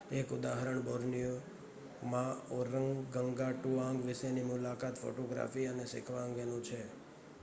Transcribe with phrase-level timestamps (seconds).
[0.11, 2.41] એક ઉદાહરણ બોર્નિયોમાં
[2.51, 6.79] ઓરગંગાટુઆંગ વિશેની મુલાકાત ફોટોગ્રાફી અને શીખવા અંગેનું છે